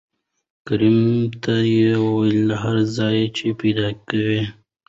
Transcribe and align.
کريم 0.67 0.99
ته 1.43 1.53
يې 1.73 1.89
وويل 2.05 2.39
له 2.49 2.55
هر 2.63 2.77
ځايه 2.95 3.25
چې 3.37 3.47
پېدا 3.59 3.87
کوې. 4.09 4.41